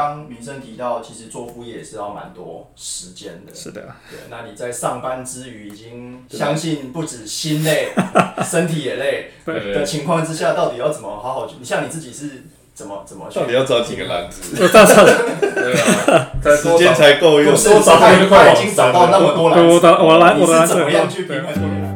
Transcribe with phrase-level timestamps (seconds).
[0.00, 3.54] 刚民生提到，其实做副业也是要蛮多时间的。
[3.54, 7.92] 是的，对，那你在上班之余，已经相信不止心累，
[8.42, 11.46] 身体也累的情况之下，到底要怎么好好？
[11.58, 13.28] 你像你自己是怎么怎么？
[13.30, 14.56] 到底要找几个篮子？
[14.56, 17.52] 时对啊，时间才够用。
[17.52, 21.90] 不是，他他已经找到那么多篮子，我来我来我的篮子是怎么样去平衡？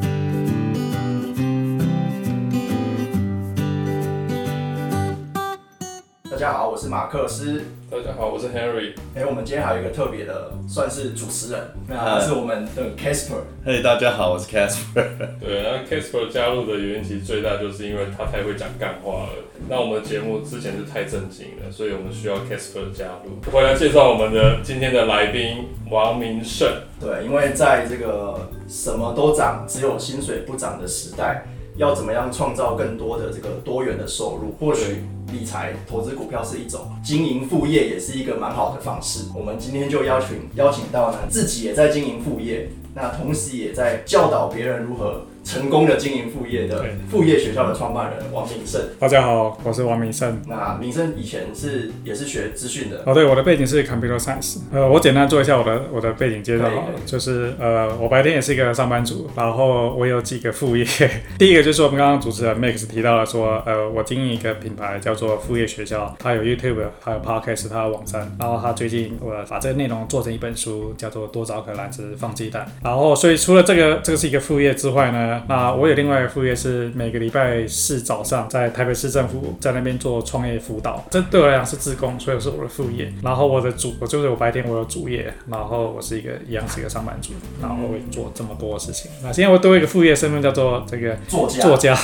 [6.31, 7.63] 大家好，我是马克思。
[7.95, 8.93] 大家好，我是 Henry。
[9.15, 13.45] 哎、我们今天还有一个特别的，算是主持人，那他是我们的 Casper。
[13.65, 15.07] 嘿，大家好，我是 Casper。
[15.39, 19.29] 对，那 Casper 加入的原因其实最大就是因为他太会讲干话了。
[19.69, 23.53] 那我们的节目之前是太正经了，所以我们需要 Casper 的加入。
[23.53, 26.69] 回来介绍我们的今天的来宾王明胜。
[27.01, 34.53] 对，因为在这个什么都涨，只有薪水不涨的时代，要怎么样创造更多的这个多元的收入？
[34.59, 39.25] 或许理财、投资股票是一种，经营副业也是一个蛮好的方式。
[39.35, 48.81] 我们今天就邀请邀请到呢，自己也在经营副业，那同时也在教导别人如何成功的经营副业的副业学校的创办人王明胜。
[48.99, 50.41] 大家好，我是王明胜。
[50.49, 54.61] 那明胜以前是也是学资讯的，哦，对，我的背景是 computer science。
[54.73, 56.65] 呃，我简单做一下我的我的背景介绍
[57.05, 60.85] 就是呃，我白天也是一个上班族，然后我有几个副业。
[61.39, 72.67] 第一个就是我们刚刚主持人 Max 提到了说，呃，我经营一个品牌叫做副业学校，它有 YouTube，还有 Podcast，它有网站，然后它最近我把这个内容做成一本书，叫做多找颗篮子放鸡蛋。
[72.83, 83.13] 然后，所以除了这个这个是一个副业之外呢，那我有另外一个副业是每个礼拜四早上在台北市政府在那边做创业辅导，这对我来讲是自工，所以是我的副业。
[83.23, 89.11] 然后我的主，我就是我白天我有主业，然后我是一个一样是一个上班族，然后会做这么多事情。
[89.23, 91.61] 那现在我多一个副业身份叫做这个作家。
[91.63, 91.95] 作家，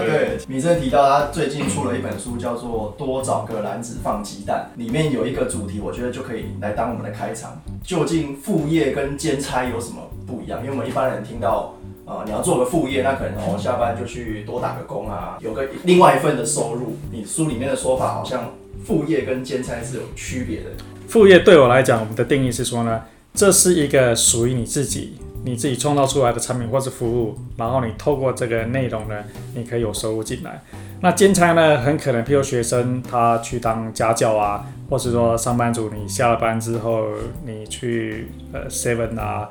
[0.00, 7.60] 对 对，米生提到他最近出了一本书，叫做《多找个篮子放鸡蛋》，里面有一个主题，我觉得就可以来当我们的开场。
[7.82, 10.60] 究竟副业跟兼差有什么不一样？
[10.60, 11.74] 因为我们一般人听到，
[12.06, 16.96] 呃，你要做个副业，那可能哦下班就去多打个工啊，有个另外一份的收入。
[17.10, 18.52] 你书里面的说法好像
[18.84, 20.66] 副业跟兼差是有区别的。
[21.08, 29.14] 副业对我来讲，我们的定义是说呢，这是一个属于你自己、你自己创造出来的产品或是服务，然后你透过这个内容呢，
[29.54, 30.62] 你可以有收入进来。
[31.00, 37.06] 那兼差呢，很可能，譬如学生他去当家教啊，或是说上班族，你下了班之后，
[37.44, 39.48] 你去呃 Seven 啊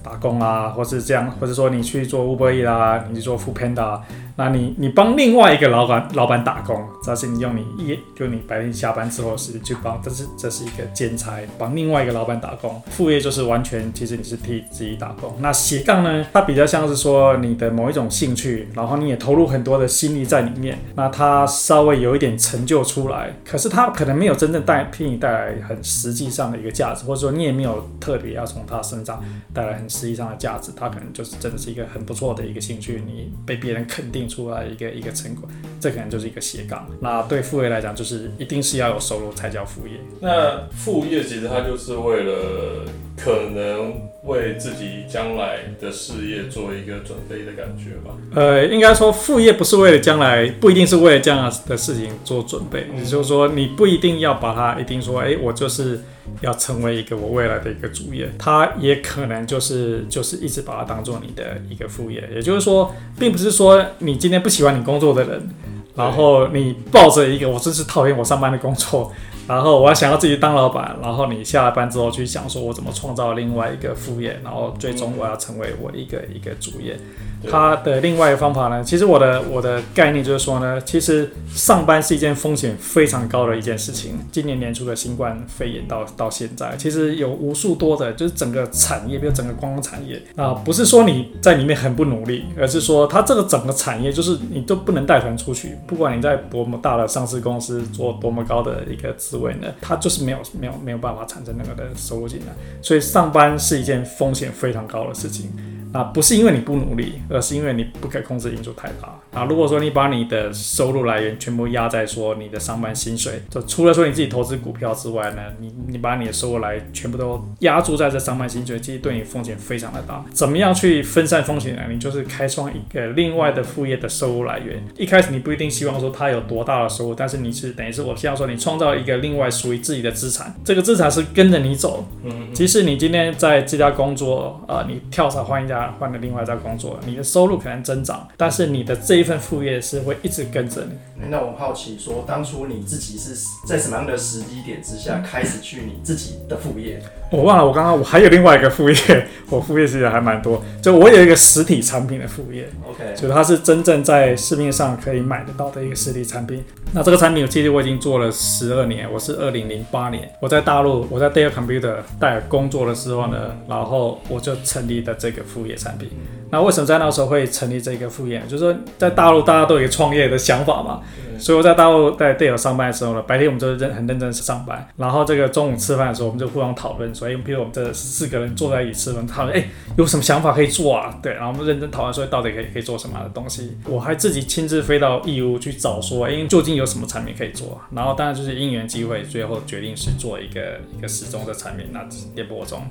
[0.00, 4.00] 打工啊，或是这样，或者说你去做 Uber E 啦，你去做 Food Panda，啊
[4.34, 12.80] 那你你帮另外一个老板老板打工，这是你用你一就你白天下班之后是去帮，这是这是一个兼差，帮另外一个老板打工。
[12.86, 15.34] 副业就是完全其实你是替自己打工。
[15.40, 29.22] 那斜杠呢，它比较像是说你的某一种兴趣，然后你也投入很多的心力在里面，那它稍微有一点成就出来，可是它可能没有真正带替你带来很实际上的一个价值，或者说你也没有特别要从它身上
[29.52, 35.48] 带来实际上的价值，它可能就是真的是一个很不错的一个兴趣，你被别人肯定出来一个一个成果，
[35.80, 36.88] 这可能就是一个斜杠。
[37.00, 39.94] 那对副业来讲，就是一定是要有收入才叫副业。
[40.20, 42.84] 那副业其实它就是为了
[43.22, 48.16] 可能为自己将来的事业做一个准备的感觉吧。
[48.34, 52.88] 呃，应该说副业不是为了将来，不一定是为了这样的事情做准备。
[52.96, 56.00] 也就是说，你不一定要把它一定说，哎，我就是
[56.40, 62.28] 要成为一个我未来的一个主业，它也可能就是就是一直把它当做你的一个副业。
[62.34, 65.48] 也就是说，并不是说你今天不喜欢你工作的人，
[65.94, 69.12] 然后你抱着一个我真是讨厌我上班的工作，
[69.52, 76.98] 然后我要想要自己当老板，然后你下了班之后去想说我怎么创造另外一个副业，然后最终我要成为我一个一个主业。
[77.42, 84.16] 对它的另外一个方法呢，其实我的我的概念就是说呢，其实上班是一件风险非常高的一件事情。
[84.30, 102.52] 今年年初的新冠肺炎到到现在，其实有无数多的，就是整个产业，比如整个观光产业啊、不是说你在里面很不努力，而是说它这个整个产业就是你都不能带团出去，不管你在多么大的上市公司做多么高的一个职位呢，他就是没有没有没有办法产生那个的收入进来。
[102.80, 105.50] 所以上班是一件风险非常高的事情。
[105.92, 109.18] 啊，不是因为你不努力，而是因为你不可控制因素太大。
[109.38, 120.24] 啊，如果说你把你的收入来源全部压在说你的上班薪水，就除了说你自己投资股票之外呢，你你把你的收入来全部都压住在这上班薪水，其实对你风险非常的大。
[120.32, 121.82] 怎么样去分散风险呢？
[121.90, 124.82] 你就是开创一个另外的副业的收入来源。
[124.96, 132.06] 一开始你不一定希望说它有多大的收入，但是你是等于是我希望说你创造一个另外属于自己的资产，这个资产是跟着你走。
[132.24, 141.26] 嗯，即使你今天在这家工作，呃，你跳槽换一家家换了另外一家工作，你的收入可能增长，但是你的这一份副业是会一直跟着你。
[141.28, 143.34] 那我好奇说，当初你自己是
[143.66, 147.00] 在什么样的时机点之下开始去你自己的副业？
[147.30, 152.68] 我忘了，我刚刚我还有另外一个副业，我副业其实还蛮多，就我有一个实体产品的副业。
[152.88, 156.62] OK，就它是真正在市面上可以买得到的一个实体产品。
[156.92, 159.10] 那这个产品，其实我已经做了十二年。
[159.10, 166.08] 我是二零零八年我在大陆，我在 Dell Computer 戴尔工作的时候呢，然后我就成立的这个副业产品。
[166.50, 168.42] 那为什么在那时候会成立这个副业？
[168.48, 171.00] 就是说在大陆大家都有一个创业的想法嘛。
[171.38, 179.64] 所以我在大陆在 Dell 上班的时候呢，白天我们就是认很认真上班，然后这个中午吃饭的时候，我们就互相讨论，所以比如我们这四个人坐在一起吃饭，讨论哎
[179.96, 181.18] 有什么想法可以做啊？
[181.20, 183.76] 对，然后我们认真讨论说到底可以可以做什么样的东西。
[183.86, 187.80] 我还自己亲自飞到义乌去找说，哎究竟有什么产品可以做？
[187.90, 192.82] 然后当然就是因缘机会，最后决定是做一个一个时钟的产品，那电波钟。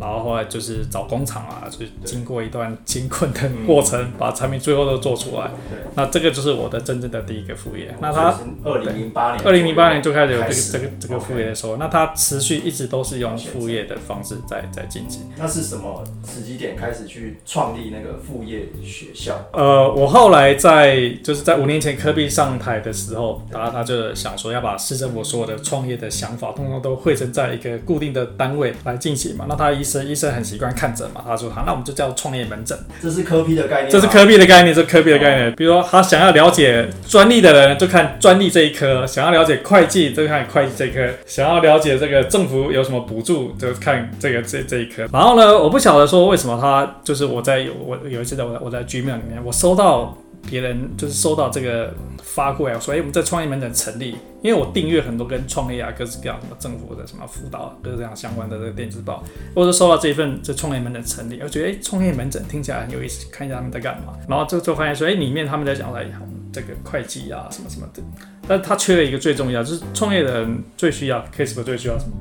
[0.00, 5.48] 然后后来就是找工厂啊，就经过一段艰困的过程，把产品最后都做出来。
[5.68, 7.94] 对，那这个就是我的真正的第一个副业。
[8.00, 15.30] 那他二零零八年，二零零八年就开始有这个这个这个副业的时候，那他持续一直都是用副业的方式在在进行。
[15.36, 19.34] 那是什么时机点开始去创立那个副业学校？
[19.52, 29.44] 呃，我后来在就是在五年前科比上台的时候，然后他就想说要把市政府所有的创业的想法，通通都汇成在一个固定的单位来进行嘛。
[29.48, 32.78] 那他医生医生很习惯看诊嘛，他说好，那我们就叫创业门诊。
[33.02, 35.54] 这是科比的概念，这是科比的概念，这是科比的概念。
[35.56, 45.06] 比如说他想要了解专利的人，就看专利这一科；想要了解会计，就看会计这一科；想要了解这个政府有什么补助，就看这个这这一科。
[45.12, 50.16] 然后呢，我不晓得说为什么他就是我在有我有一次在我我在 Gmail 里面，我收到
[50.48, 54.16] 别人就是收到这个发过来，说哎我们在创业门诊成立。
[54.42, 59.22] 因为我订阅很多跟创业啊、各式各样什么政府的什么辅导、各式各样相关的这个电子报，
[59.54, 66.06] 我就收到这一份这创业门诊成立，我觉得哎，创业门诊听起来很有意思，看一下他们在干嘛，然后就就发现说，哎，里面他们在讲在
[66.50, 68.02] 这个会计啊什么什么的，
[68.48, 72.12] 但他缺了一个最重要，就是创业的人最需要，case 最需要什么？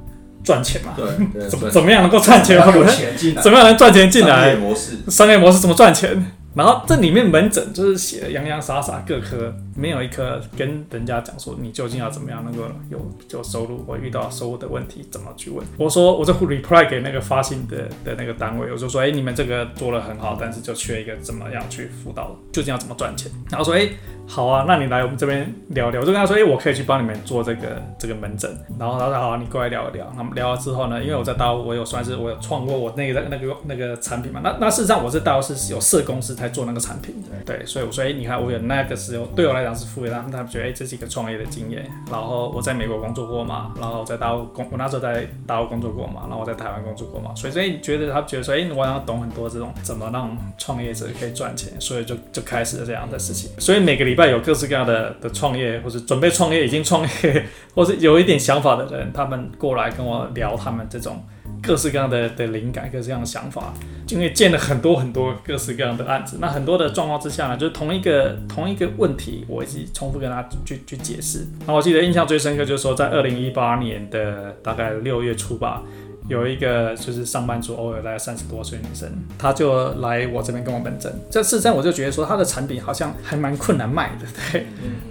[0.43, 0.93] 赚钱嘛？
[0.97, 2.57] 对，怎么怎么样能够赚钱？
[2.59, 4.49] 有钱进来，怎么样能赚钱进来？
[4.49, 6.31] 商业模式，商业模式怎么赚钱？
[6.55, 15.65] 然后这里面门诊就是写的洋洋洒洒，各科没有一科跟人家讲说你究竟要怎么样能够有就收入，或遇到收入的问题怎么去问。
[15.77, 23.31] 我说我这 reply 给那个发信的的那个单位，我就说哎你们这个做的很好，但是就缺一个怎么样去辅导，究竟要怎么赚钱。
[23.49, 23.87] 然后说哎
[24.29, 25.99] 好啊，那你来我们这边聊聊。
[25.99, 28.55] 我就跟他说哎我可以去帮你们做这个这个门诊。
[28.77, 30.05] 然后他说好，你过来聊一聊。
[30.15, 34.39] 那么聊了之后呢，因为我在大陆我有算是我有创过我那个那个那个产品嘛。
[34.43, 41.89] 那那事实上我在大陆是有设公司才做那个产品，对，所以我说，哎，你看我有那个时候，对我来讲是副业，他们他们觉得，哎，这是一个创业的经验。
[42.11, 53.49] 然后我在美国工作过嘛，然后在大陆工，我那时候在大陆工作过嘛，然后我在台湾工作过嘛，所以所以觉得他觉得说，哎，我要懂很多这种怎么让创业者可以赚钱，所以就就开始了这样的事情。
[53.57, 61.25] 所以每个礼拜拜有各式各样的的创业，或者准备创业、已经创业， 或是有一点想法的人，他们过来跟我聊他们这种。
[61.61, 63.73] 各式各样的的灵感，各式各样的想法，
[64.07, 71.45] 因为见了很多很多各式各样的案子，那很多的状况之下呢，就是同一个同一个问题，我一直重复跟他去去解释。
[71.67, 75.83] 那我记得印象最深刻就是说，在二零一八年的大概六月初吧。
[76.29, 81.11] 有一个就是上班族，偶尔大概三十多岁女生，她就来我这边跟我门诊。
[81.29, 84.67] 这事实上我就觉得说，她的产品好像还蛮困难卖的， 对。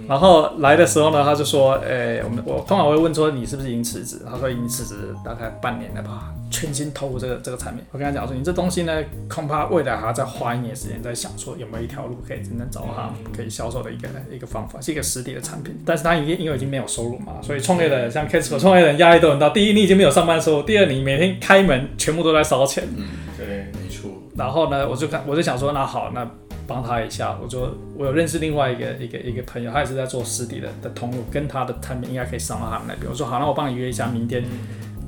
[0.07, 15.75] 然后来的时候呢，她就说：“诶，我们我通常会问说，你是不是已经辞职？”她说：“已经辞职大概半年了吧，全心投入这个这个产品。”我跟他讲说：“你这东西呢，恐怕未来还要再花一年时间，在想说有没有一条路可以真正找到可以销售的一个一个方法，是一个实体的产品。
[15.85, 19.49] 但是他已经因为已经没有收入嘛，所以创业的像 Casper 创业的压力都很大。
[19.49, 21.09] 第一，你已经没有上班收入；第二，你。
[21.09, 22.83] 每天开门，全部都在烧钱。
[22.95, 24.11] 嗯，对，没错。
[24.35, 26.29] 然后呢，我就看，我就想说，那好，那
[26.67, 27.35] 帮他一下。
[27.41, 33.09] 我说，我有认识另外一个一个一个朋友，他也是在做实体的的通路，跟他的产品应该可以上到他们那边。
[33.09, 34.43] 我说好，那我帮你约一下明天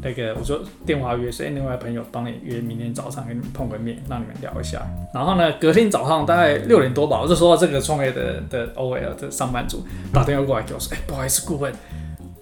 [0.03, 4.81] 那个，我说电话约，所以另外朋友帮你约明天早上跟你们碰个面，让你们聊一下。
[5.13, 11.71] 然后呢，隔天早上大概六点多吧，我就收到这个创业的的 OL 的上班族打电话过来给我说，哎，不好意思，顾问。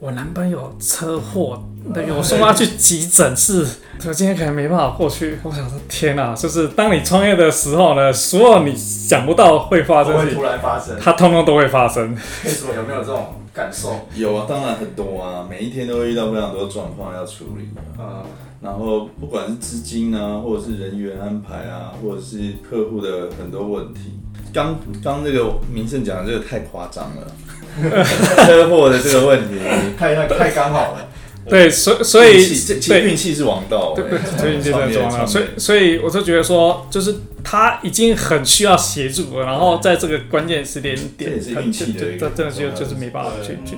[0.01, 1.61] 我男朋友车祸，
[1.93, 3.67] 那个我送他去急诊室，
[4.07, 5.37] 我今天可能没办法过去。
[5.43, 12.15] 我想说，天哪，就是当你创业的时候呢，所有你想不到会发生，会突然发生，它通通都会发生。
[12.45, 13.25] 为什么有没有这种
[13.59, 13.99] 感受？
[14.15, 17.67] 有啊，当然很多啊，每一天都会遇到非常多状况要处理
[18.01, 18.23] 啊。
[18.61, 22.37] 然后不管是资金啊，或者是人员安排啊，或者是
[22.67, 24.17] 客户的很多问题。
[24.53, 27.27] 刚刚这个名胜讲的这个太夸张了。
[28.45, 29.59] 车祸的这个问题，
[29.97, 31.07] 太太太刚好了。
[31.47, 35.25] 对，所所以这运气是王道，对对，所以运气真的是王道。
[35.25, 43.77] 所以所以我就觉得说，就是他已经很需要协助了，然后在这个关键时间点，他他真的就就是没办法去去。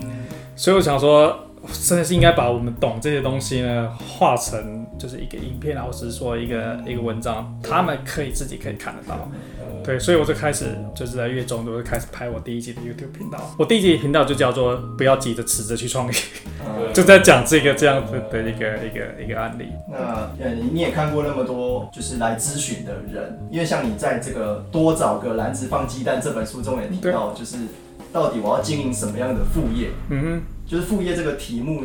[0.56, 1.48] 所以我想说。
[1.72, 9.30] 真的是应该把我们懂这些东西呢，画成就是一个影片啊，或者是说一个一个文章，他们可以自己可以看得到。
[9.84, 13.40] 对，所以我就开始就是在月中就会开始拍我第一集的 YouTube 频道。
[13.58, 16.20] 我第一集频道就叫做“不要急着辞职去创业”，
[16.94, 19.66] 就在讲这个这样子的一个一个一个案例。
[19.90, 19.98] 那
[20.40, 27.58] 呃，你也看过那么多就是来咨询的人，因为像你在这个多找个篮子放鸡蛋这本书中也提到，就是
[28.14, 29.90] 到底我要经营什么样的副业？
[30.10, 30.42] 嗯哼。
[30.72, 31.84] 就是副业这个题目，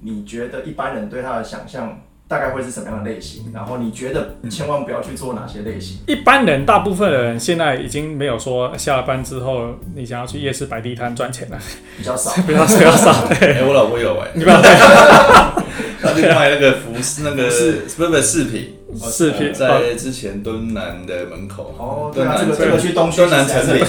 [0.00, 3.52] 你觉得一般人对他的想象大概会是什么样的类型？
[3.52, 5.98] 然后你觉得千万不要去做哪些类型？
[6.06, 11.58] 一般人，大部分人现在已经没有说下了班之后你想要去夜市摆地摊赚钱了，
[11.98, 13.10] 比较少，比较比较少。
[13.38, 14.58] 哎，我老婆有哎，你不要。
[16.00, 18.72] 他就卖那个服饰，那个是不是饰品？
[18.98, 21.74] 饰品在之前敦南的门口。
[21.78, 23.86] 哦，敦南这个这个去东敦南成品，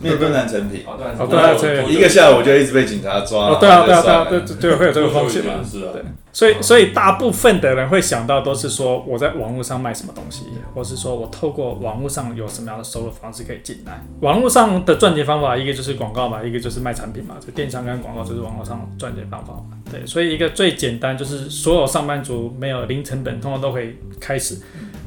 [0.00, 0.82] 没有敦南成品。
[0.86, 0.96] 哦，
[1.28, 3.48] 对啊，对，一个下午就一直被警察抓。
[3.48, 5.54] 哦，对啊，对啊，对啊，对，对会有这个风险嘛。
[5.64, 6.02] 是啊，对。
[6.32, 14.00] 所以，所以大部分的人会想到都是说我在网络上卖什么东西，或是说我透过网络上有什么样的收入方式可以进来。
[14.20, 17.34] 网络上的赚钱方法，一个就是广告嘛，一个就是卖产品嘛。
[17.44, 19.76] 就电商跟广告就是网络上赚钱方法嘛。
[19.90, 24.56] 对，所以一个最简单就是所有上班族没有零成本，通常都可以开始，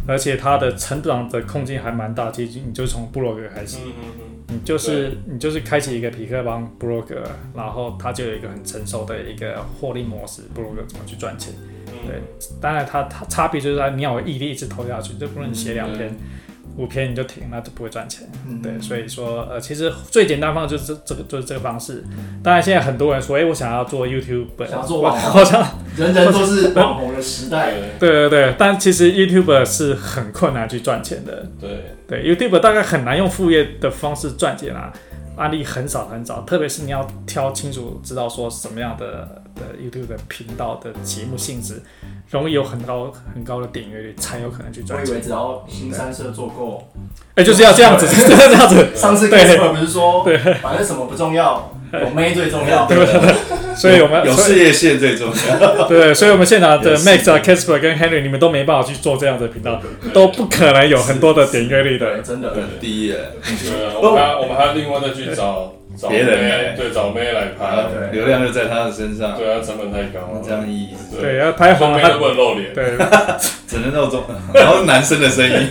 [0.08, 2.32] 而且它的成长的空间还蛮大。
[2.32, 3.80] 其实你就从布洛格开始，
[4.48, 7.24] 你就是你就是开启一个匹克帮布洛格，
[7.56, 11.52] 然后它就有一个很成熟的一个获利模式，布洛格怎么去赚钱。
[12.06, 12.22] 对，
[12.62, 16.16] 当然它它差别就是在你要有毅力一直投下去，就不能写两篇。
[16.76, 18.28] 五篇你就停，那就不会赚钱。
[18.62, 22.04] 对，所以说，呃，其实最简单方式就是这这个就是这个方式。
[22.44, 25.62] 当然，现在很多人说，哎，我想要做 YouTube，想要做网红，好像
[25.96, 27.74] 人人都是网红的时代。
[28.00, 31.46] 对对对，但其实 YouTube 是很困难去赚钱的。
[31.60, 31.70] 对
[32.08, 34.92] 对，YouTube 大概很难用副业的方式赚钱啊，
[35.36, 41.82] 案例很少很少，特别是你要挑清楚知道说什么样的的 YouTube 的频道的节目性质。
[42.30, 45.14] 容易有很高很高的点阅率，才有可能去赚钱。
[45.14, 46.82] 我以为只要新三社做够，
[47.36, 48.96] 哎，就是要这样子，就是这样子。
[48.96, 51.72] 上次 Casper 不是说，对，反正什么不重要，
[52.02, 53.34] 有妹最重要，对 不对？
[53.76, 55.88] 所以我们有事业线最重要。
[55.88, 59.82] 对，所以我们现场的 Max 啊、Casper 跟 Henry，你们都没办法去做这样的频道，
[60.14, 62.54] 都不可能有很多的点阅率的，真的。
[62.80, 63.20] 第一，对，
[64.02, 65.74] 我们还我们还要另外再去找。
[66.10, 69.38] 别人对找妹来拍，流量就在他的身上。
[69.38, 70.88] 对啊，成本太高了，这样意义。
[71.22, 72.84] 对，要拍红他不能露脸，对，
[73.70, 74.24] 只能露中，
[74.56, 75.70] 然后男生的声音，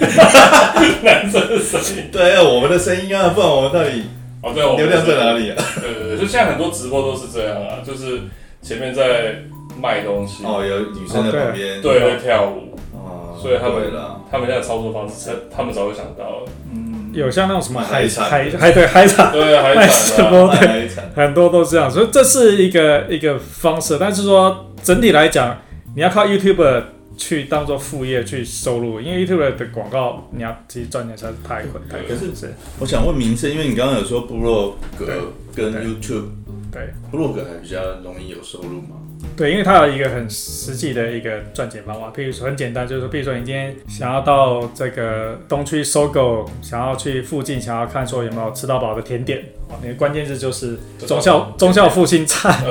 [1.02, 2.08] 男生的声音。
[2.12, 4.04] 对，我们的声音啊，不然我们到底
[4.42, 5.56] 哦，对，流量在哪里啊？
[5.80, 8.20] 对对对，就现在很多直播都是这样啊，就是
[8.60, 9.36] 前面在
[9.80, 13.90] 卖东西，哦，有女生在旁边，对，会跳舞，哦，所以他们
[14.30, 16.90] 他们现在操作方式，他们早就想到了，嗯。
[17.12, 23.98] 有像那种什么海海海对海产，对海产对，很多都是这样，所以这是一个一个方式。
[24.00, 25.58] 但是说整体来讲，
[25.94, 26.82] 你要靠 YouTube
[27.16, 31.98] 去当做副业去收入，因为 YouTube 的广告你要其实赚钱实在是太困难。
[32.06, 32.30] 可是
[32.78, 36.24] 我想问名声，因为你刚刚有说部落格跟 YouTube，
[36.72, 38.96] 对，部落格还比较容易有收入吗？
[39.36, 49.38] 对，因为它有一个很实际的一个赚钱方法，譬如说很简单，就是说，譬如说你今天想要到这个东区搜狗，想要去附近，想要看说有没有吃到饱的甜点，
[49.68, 52.62] 哦，你的关键字就是中孝中孝复兴菜，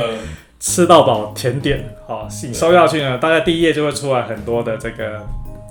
[0.62, 5.22] 吃到饱甜点，好，你搜下去呢，大概第一页就会出来很多的这个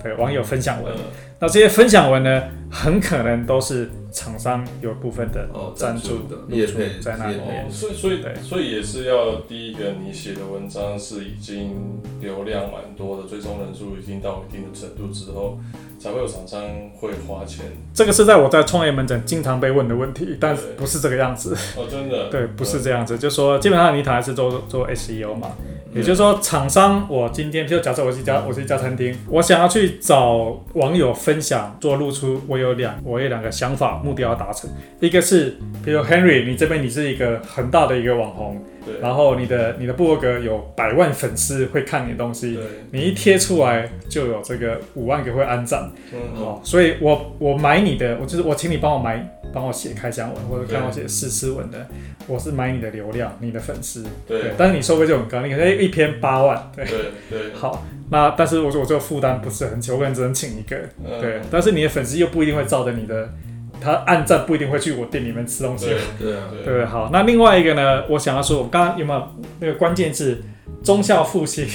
[0.03, 0.93] 对网友分享文，
[1.39, 3.89] 那这些分享文呢，很可能都是。
[4.13, 6.37] 厂商有部分的赞助的。
[6.49, 7.37] 业配在那里。
[7.37, 15.61] 面，所以所以所以也是要第一个你写的文章是已经流量蛮多的，追踪人数已经到一定的程度之后，
[16.01, 16.63] 才会有厂商
[16.99, 17.67] 会花钱。
[17.93, 21.55] 这个是在我在创业门诊经常被问的问题，但不是这个样子。
[21.77, 22.31] 哦，真的？
[22.31, 25.53] 对，不是这样子，就说基本上你谈的是做做 SEO 嘛。
[25.93, 34.71] 也就是说，厂商，我今天，就假设我是一家，我是一家餐厅，我想要去找网友分享做露出，我有两，我有两个想法，目标要达成。
[35.01, 49.40] 一个是，比如 Henry，你这边你是一个很大的一个网红，对，然后你的你的部落格有百万粉丝会看你的东西，对，你一贴出来就有这个五万个会安赞，嗯，好，所以我我买你的，我就是我请你帮我买。
[49.53, 51.87] 帮我写开箱文或者帮我写试吃文的，
[52.27, 54.05] 我是买你的流量，你的粉丝。
[54.27, 54.53] 对。
[54.57, 56.73] 但是你收费就很高，你可能一篇八万。
[56.75, 56.85] 对
[57.29, 57.53] 对。
[57.55, 60.77] 好，那但是我说我这个负担不是很久，我可能只能请一个。
[61.21, 61.41] 对。
[61.51, 63.33] 但是你的粉丝又不一定会照着你的
[63.81, 65.87] 他按赞不一定会去我店里面吃东西。
[66.19, 69.29] 对啊，对，好，那另外一个呢，我想要说，我刚刚有没有
[69.59, 70.43] 那个关键字
[70.85, 71.67] “忠孝复兴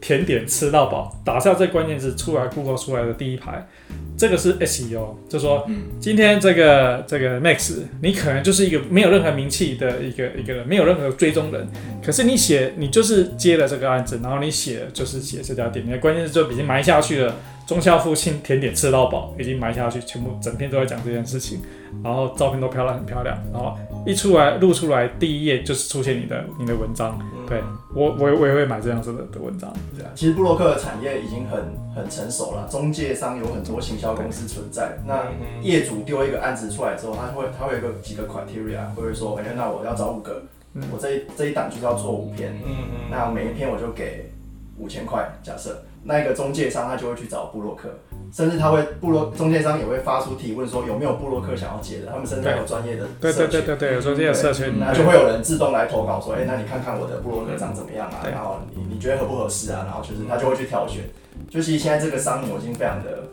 [0.00, 3.66] 甜点吃到饱”，打下这关键字出来，Google 出来的第一排。
[4.16, 5.66] 这个是 SEO，就说
[5.98, 11.66] 今天这个这个 Max，你可能就是一个没有任何名气的一个一个人，没有任何追踪人，
[12.04, 17.34] 可是你写你就是接了这个案子，然后你写就是写这家店，你的关键字就已经埋下去了。
[17.66, 21.60] 中孝附近甜点吃到饱，已经埋下去，全部整篇都在讲这件事情，
[22.02, 27.18] 然后照片都漂亮很漂亮，然后一出来录出来第一页就是出现你的你的文章，
[27.48, 27.62] 对
[27.94, 29.72] 我我我也会买这样子的的文章。
[29.96, 31.58] 对啊，其实布洛克的产业已经很
[31.94, 35.24] 很成熟了，中介商有很多行销公司存在，那
[35.62, 40.42] 业主丢一个案子出来之后，他会他会有个几个 criteria，会说，哎，那我要找五个，
[40.92, 44.32] 我这一这一档就是要做五篇，嗯那每一篇我就给
[44.78, 45.82] 五千块，假设。
[46.02, 47.88] 那一个中介商他就会去找布洛克，
[48.32, 58.24] 甚至他会布洛中介商也会发出提问说有没有布洛克想要接的，他们甚至有专业的对对对对对，有专业的社群，那就会有人自动来投稿说，哎，那你看看我的布洛克长怎么样啊？
[58.30, 59.82] 然后你你觉得合不合适啊？
[59.86, 61.02] 然后就是他就会去挑选，
[61.48, 63.24] 就其实现在这个商模已经非常的。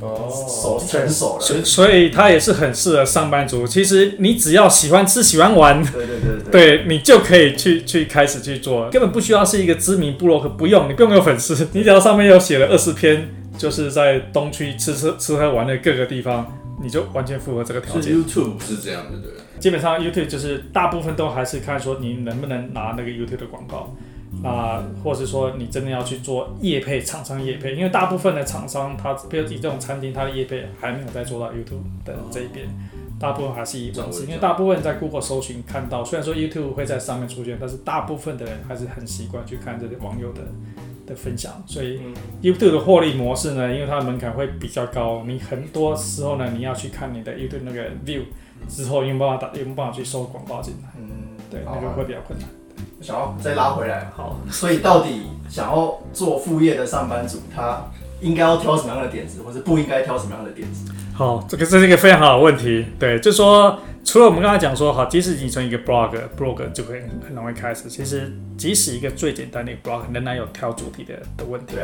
[0.00, 3.66] 哦，手成熟了，所所以它也是很适合上班族。
[3.66, 16.46] 其实你只要喜欢吃、喜欢玩，对对对对，你就可以去去开始去做，根本不需要是一个知名部落客，不用，你不用有粉丝，你只要上面有写了二十篇，就是在东区吃吃吃喝玩的各个地方，
[16.82, 18.14] 你就完全符合这个条件。
[18.14, 19.30] YouTube 是这样的，对。
[19.60, 23.94] 基本上 YouTube 就是大部分都还是看说你能不能拿那个 YouTube 的广告。
[24.42, 32.66] 啊，或者说你真的要去做业配厂商业配，因为大部分的厂商，他比如以这种餐厅，它的业配还没有在做到 YouTube 的这一边，
[33.18, 40.40] 大部分还是以文字，因为大部分在 Google 搜寻看到，虽然说 YouTube 会在上面出现，但是大部分的人还是很习惯去看这些网友的
[41.06, 42.00] 的分享，所以
[42.42, 48.22] YouTube 的获利模式呢，因为它的门槛会比较高，你很多时候呢，你要去看你的 YouTube 那个 View
[48.68, 51.08] 之后，有没有办法打，有没有办法去收广告进来，嗯，
[51.50, 52.48] 对，那个会比较困难。
[53.04, 57.84] 想要再拉回来，好，所以到底想要做副业的上班族，他
[58.22, 60.90] 应该要挑什么样的点子，或者不应该挑什么样的点子？
[61.12, 62.86] 好，这个这是一个非常好的问题。
[62.98, 67.88] 对，就说除了我们刚才讲说，好，即使你从一个 blog，blog 就会很容易开始。
[67.88, 71.76] 其实，即使一个最简单的 blog，仍然有挑主题的的问题。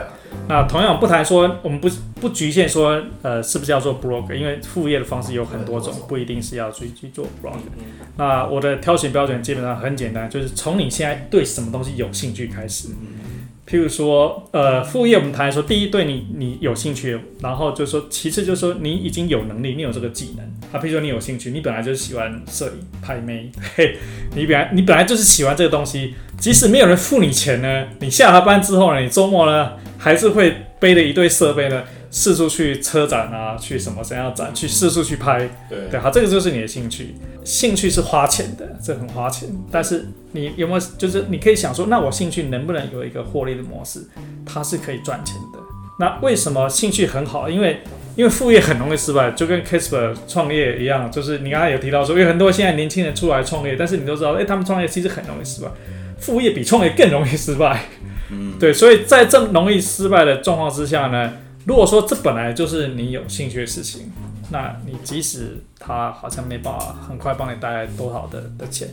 [0.47, 1.89] 那同样不谈说，我们不
[2.21, 4.33] 不局限说，呃，是不是要做 blog？
[4.35, 7.57] 因为副业的方式有很多种，不一定是要去去做 blog。
[8.17, 12.89] 那我的挑选标准基本上很简单，就是从你现在对什么东西有兴趣开始。
[13.71, 20.45] 譬如说，呃，副业我们谈说，第一对你你有兴趣，然后就说，其次就是说你已经有能力，你有这个技能。
[20.73, 23.97] 啊，譬如说你有兴趣，你本来就是喜欢摄影拍妹， 嘿，
[24.35, 31.85] 你本来你本来就是喜欢这个东西，即使没有人付你钱呢，你下了班之后呢，你周末呢还是会背着一堆设备呢。
[32.11, 37.15] 四处去车展啊，去什么怎样展，去四处去拍，对对，好，这个就是你的兴趣。
[37.45, 39.49] 兴趣是花钱的，这很花钱。
[39.71, 44.01] 但是你有没有，就是你可以想说，那我兴趣能不能有一个获利的模式？
[44.45, 45.59] 它是可以赚钱的。
[45.99, 47.49] 那为什么兴趣很好？
[47.49, 47.81] 因为
[48.17, 55.69] 因为副业很容易失败，就跟 Casper 创业一样，就是你刚才有提到说，有很多现在年轻人出来创业，但是你都知道，哎，他们创业其实很容易失败，
[56.19, 57.85] 副业比创业更容易失败。
[58.31, 61.33] 嗯，对，所以在这容易失败的状况之下呢？
[61.71, 64.11] 如果说这本来就是你有兴趣的事情，
[64.51, 68.89] 那你即使他好像没办法很快帮你带来多少的的钱，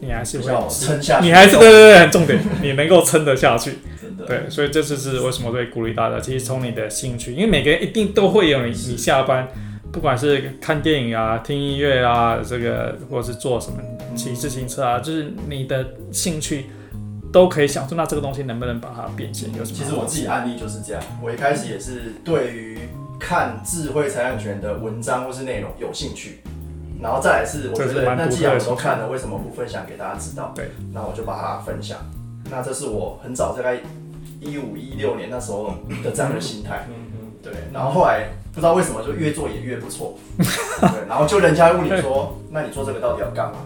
[0.00, 3.78] 你还是会撑下，你还是对对对，重点你能够撑得下去，
[4.28, 9.48] 对，所以这就是为什么会鼓励大家，其实从你的兴趣，因为每个人一定都会有你，你下班
[9.90, 13.78] 不管是看电影啊、听音乐啊，这个或者是做什么
[14.14, 16.66] 骑自行车啊，就是你的兴趣。
[17.32, 19.48] 都可以想说，那这个东西能不能把它变现？
[19.54, 19.76] 有什么？
[19.76, 22.78] 其实我自己案例就是这样，我一开始也是对于
[23.18, 26.40] 看智慧财产权的文章或是内容有兴趣，
[27.00, 30.52] 然后再来是我觉得那既然我都看了，为什么不分享给大家知道？
[30.54, 31.98] 对，那我就把它分享。
[32.50, 33.78] 那这是我很早大概
[34.40, 36.86] 一五一六年那时候的这样的心态。
[36.88, 37.30] 嗯嗯。
[37.42, 40.18] 对，然后后来不知道为什么就越做也越不错。
[40.36, 43.58] 对，然后就人家问你说，那你做这个到底要干嘛？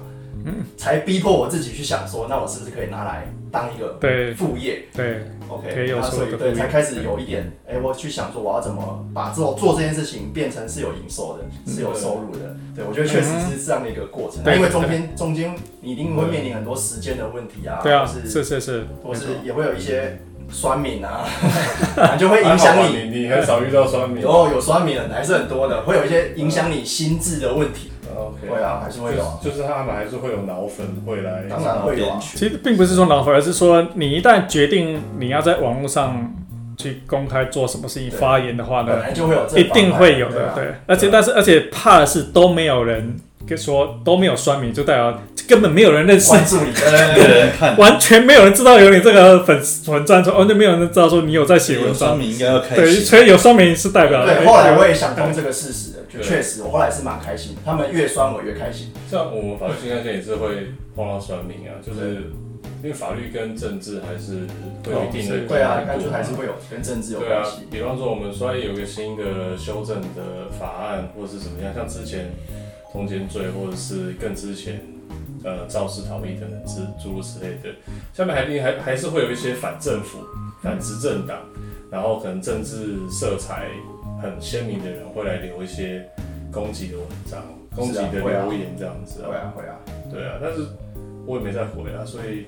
[0.44, 3.26] 嗯，才逼迫我自己去想说，那我是不是可以拿来？
[3.54, 4.82] 当一个对副业。
[4.92, 12.56] 对，OK，那所以对才开始有一点，哎，我去想说我要怎么把做做这件事情变成是有营收的，是有收入的。
[12.74, 20.18] 对我觉得确实是这样的一个过程，因为中间中间你一定会面临很多时间的问题啊，对啊，是是是，或是也会有一些
[20.50, 21.24] 酸敏啊，
[22.18, 23.08] 就会影响你。
[23.08, 27.92] 你很少遇到酸敏，哦，有酸敏的还是很多的，会有一些影响你心智的问题。
[28.48, 32.06] 会啊，还是会有，就是他们还是会有脑粉会来，当然会有。
[32.20, 36.34] 其实并不是说脑粉，而是说你一旦决定你要在网络上
[36.76, 40.74] 去公开做什么事情发言的话呢，本来就会有，一定会有的，对。
[40.86, 51.94] 而且但是而且怕的是都没有人跟说都没有酸民，就代表根本没有人认识你，人看，完全没有人知道有你这个粉粉站，说完全没有人知道说你有在写文章。
[51.94, 54.24] 酸民应该要开对，所以有酸民是代表。
[54.24, 55.90] 对，后来我也想通这个事实。
[56.22, 57.56] 确实，我后来是蛮开心。
[57.64, 58.92] 他们越酸我越开心。
[59.10, 62.30] 像我们法律新干线也是会碰到酸民啊，就是
[62.82, 64.46] 因为法律跟政治还是
[64.84, 67.66] 会有一定的对啊，感觉还是会有跟政治有关系。
[67.70, 72.30] 比方说，我们说有个新的修正的法案，或者是怎么样，像之前
[72.92, 74.80] 通奸罪，或者是更之前
[75.42, 77.70] 呃肇事逃逸等等之诸如此类的，
[78.12, 80.18] 下面还定还还是会有一些反政府、
[80.62, 81.38] 反执政党，
[81.90, 83.68] 然后可能政治色彩。
[84.24, 86.08] 很鲜明的人会来留一些
[86.50, 87.42] 攻击的文章、
[87.76, 89.76] 攻击的留言这样子啊，会啊会啊，
[90.10, 90.66] 对啊，但是
[91.26, 92.46] 我也没再回啊，所以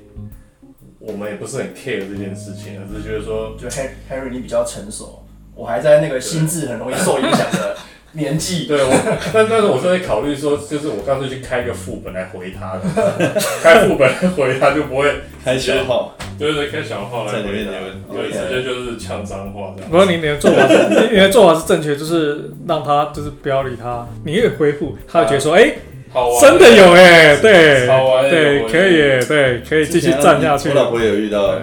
[0.99, 5.23] 我们也不是很 care 这件事情啊，只是觉得说，就 Harry 你比较成熟，
[5.55, 7.77] 我还在那个心智很容易受影响的
[8.13, 8.91] 年纪，对我，
[9.35, 15.13] 但但是我是在考虑说，就是我干脆去开个副本来回他的，开副本来回他就不会
[15.45, 16.17] 开小号。
[16.39, 17.73] 对对，开小号来回答，
[18.13, 19.91] 对，直接就是呛脏话这样。
[19.91, 25.75] 不过你你的做法是，你的做法是正确，就是让他就是不要理他，你越回复，他就觉得说，哎，
[26.41, 27.87] 真的有哎，对，
[28.31, 30.69] 对，可以，对，可以继续站下去。
[30.69, 31.55] 我老婆有遇到，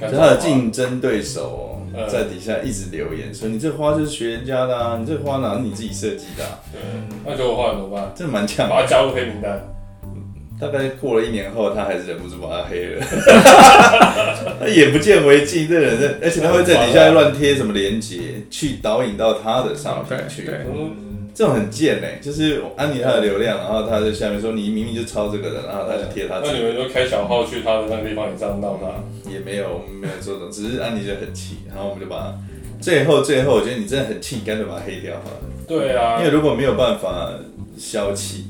[0.00, 6.44] 他的竞争对手在底下一直留言说，你这花就是学人家的啊，你这花哪是你自己设计的？
[6.72, 6.80] 对，
[7.26, 8.12] 那给我画怎么办？
[8.14, 9.71] 真的蛮呛，把他加入黑名单。
[10.62, 13.02] 大概过了一年后，他还是忍不住把他黑了。
[14.62, 20.48] 他眼不见为净，这人，而且他会在底下乱贴什么链接，去导引到他的上面去。
[21.34, 26.40] 这种很贱哎，就是安妮他的流量，然后他在下面说你明明就抄这个的，然后他就贴他。
[26.44, 29.02] 那你们就开小号去他的那个地方，你这样闹他？
[29.28, 32.34] 也没有，我们没有做这种，只是安妮就很气，然后我们就把
[32.80, 35.40] 最后最后，我觉得你真的很气，干脆把他黑掉好了。
[35.66, 37.32] 对啊，因为如果没有办法
[37.76, 38.44] 消气。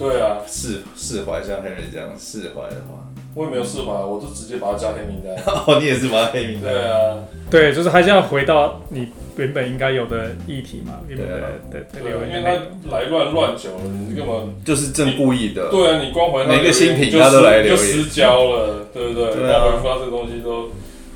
[0.00, 5.36] 对啊，释释怀像黑人这样释怀的话，我也没有释怀，我就直接把他加黑名单。
[5.66, 6.72] 哦，你也是把他黑名单？
[6.72, 7.16] 对啊，
[7.50, 10.94] 对，就是还是要回到你原本应该有的议题嘛。
[11.06, 11.26] 对对
[11.70, 12.50] 对，因为他
[12.90, 14.34] 来乱乱久了，你干嘛？
[14.64, 15.68] 就是正故意的。
[15.70, 19.34] 对啊，你光回每个新品他都来留言，就失焦了，对不对？
[19.34, 20.70] 对啊，回发这个东西都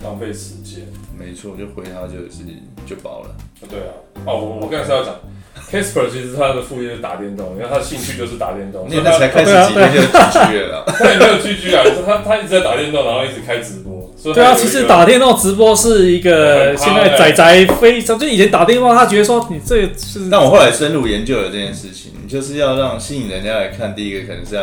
[0.04, 0.86] 浪费时间。
[1.18, 2.44] 没错，就回他就是
[2.84, 3.34] 就饱了。
[3.70, 3.90] 对啊，
[4.26, 5.14] 哦，我我刚才是要讲。
[5.74, 8.87] Casper 其实他的副业是打电动，因为他的兴趣就是打电动。
[8.88, 10.84] 你才开始几天就 GG 了？
[10.96, 14.14] 他也没有 GG 啊，他他一直在打电动，然后一直开直播。
[14.32, 20.30] 对啊，其实打电动直播是一个现在仔仔非常，就以前打电话，他觉得说你这是。
[20.30, 23.94] 但我后来深入研究了这件事情，就是要让吸引人家来看。
[23.94, 24.62] 第一个可能是要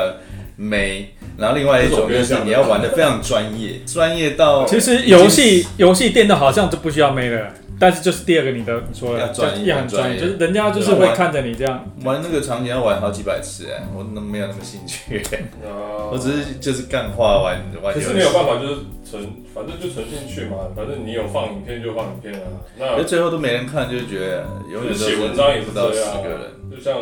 [0.55, 7.47] 美，然后另外一种就是你要玩的非常专业， 专业到其实游戏游戏电脑好像就不需要妹了。
[7.79, 15.19] 但是就是第二个，你的你说的也很专业，就是人家就是会看着你这样玩那个场景要玩好几百次哎，我那没有那么兴趣，
[16.11, 17.91] 我只是就是干话玩玩。
[17.91, 22.45] 可是没有办法，就是存，反正就存进去嘛，反正你有放影片就放影片啊。
[22.77, 26.21] 那最后都没人看，就觉得永远写文章也是这样。
[26.69, 26.99] 就像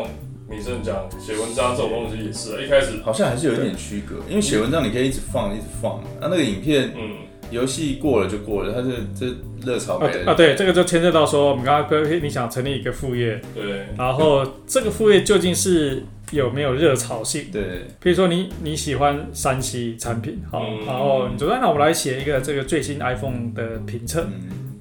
[0.49, 7.29] 米生讲，写文章这种东西也是，一开始好像还是有一点区隔，因为写文章你可以一直放，一直放，啊那个影片，嗯。
[7.51, 9.25] 游戏过了就过了，它是这
[9.65, 17.45] 热潮没啊，对，这个就牵涉到说，我们刚刚你想成立一个副业，对，然后这个副业究竟是有没有热潮性？
[17.51, 24.27] 对，比如说你你喜欢山西产品，好，然后你说那我们来写一个这个最新 iPhone 的评测，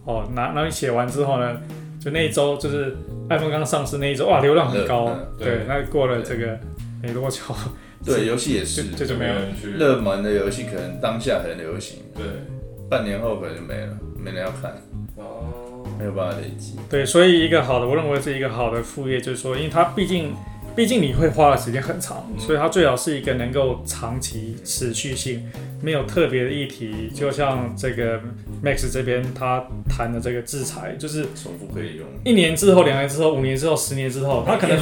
[0.05, 1.59] 哦，那那你写完之后呢，
[2.01, 2.97] 就那一周就是
[3.29, 6.59] iPhone 刚上市那一周，哇，流量很高，对，那过了这个
[7.03, 7.41] 没多久，
[8.05, 12.25] 对， 游戏也是，这就没有人去热门的游戏，可能当下很流行，对。
[12.91, 14.73] 半年后可能就没了，没人要看，
[15.17, 16.75] 哦，没有办法累积。
[16.89, 20.35] 对，所以一个好的，我认为是一个好的副业，就是说，因为它毕竟，
[20.79, 25.43] 毕竟你会花的时间很长，所以它最好是一个能够长期持续性，
[25.83, 27.11] 没有特别的议题。
[27.12, 28.21] 就像这个
[28.62, 34.79] Max 这边他谈的这个制裁，就是重复可以用，一年之后、两年之后、五年之后、十年之后，它可能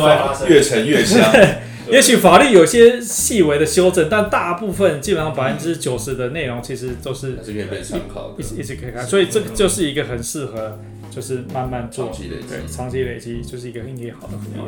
[0.46, 1.18] 越沉越香。
[1.88, 10.78] 也许法律有些细微的修正，但大部分基本上百分之九十的内容其实都是可以被参考，一直一直可以看，所以这个就是一个很适合，
[11.10, 14.62] 就是慢慢做积累，对，长期累积就是一个运气好的副业。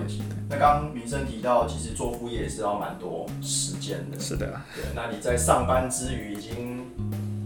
[0.49, 4.19] 那刚刚民生提到，其实做副业也是要蛮多时间的。
[4.19, 4.85] 是的，对。
[4.95, 6.87] 那你在上班之余，已经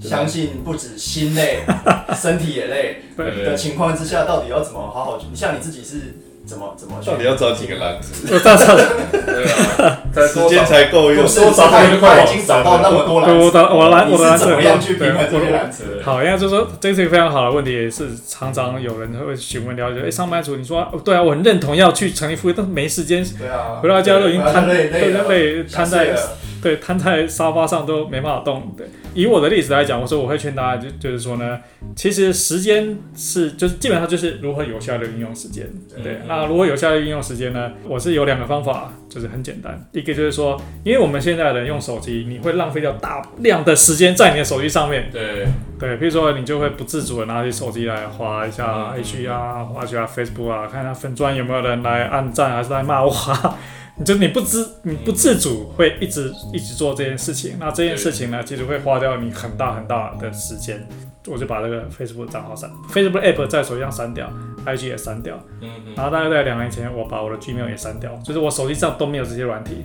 [0.00, 1.64] 相信不止心累，
[2.14, 5.18] 身体也累的情况之下，到底要怎么好好？
[5.30, 6.14] 你像你自己是。
[6.52, 8.28] 怎么怎么到底要找几个篮子？
[8.30, 9.44] 我 到时候对
[9.86, 11.28] 啊，再 时间才够用不。
[11.28, 11.82] 是他他
[12.22, 15.98] 已经找到那么多篮子，我的我的篮你我的篮子是怎么样去平衡这些篮子？
[16.04, 20.02] 好，应该就是说这是一个非常好的问题，也是常常有人会询问了解。
[20.06, 26.14] 哎，上班族，你说哦对啊，我很认同要去成立副业，但是没时间，对啊，回到家都已经瘫都累瘫在，
[26.62, 28.70] 对瘫在沙发上都没办法动。
[28.76, 31.58] 对，以我的例子来讲，我说我会劝大家就就是说呢，
[31.94, 35.68] 其实时间是就是基本上就是如何有效的运用时间。
[36.02, 37.72] 对，那如何有效的运用时间呢？
[37.86, 45.08] 我是有两个方法，就是很简单，一个就是说，因为我们现在人用手机，你会浪费掉大量的时间在你的手机上面。
[45.12, 45.46] 对
[45.78, 53.58] 对，比如说你就会不自主的拿起手机来划一下 IG 啊，划一下 Facebook 啊，看看粉砖有没有人来按赞还是来骂我啊。
[53.98, 60.86] 你就你不知你不自主会一直一直做这件事情，那这件事情呢，其实会花掉你很大很大的时间。
[61.28, 64.28] 我就把这个 Facebook 账号删，Facebook app 在手机上删掉
[64.66, 69.84] ，IG 也删掉，嗯嗯，然后大概在两年前，我把我的 Gmail 也删掉，就是我手机上都没有这些软体，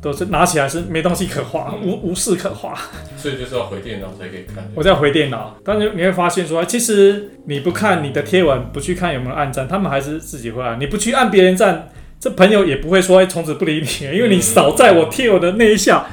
[0.00, 2.74] 都是拿起来是没东西可画，无无事可画。
[3.14, 4.66] 所以就是要回电脑才可以看。
[4.74, 10.80] 我在回电脑，但是你会发现说，其实你不看你的贴文，不去看有没有按赞，他们还是自己会按。
[10.80, 16.04] 你不去按别人赞，这朋友也不会说从此不理你，因为你少在我贴我的那一下，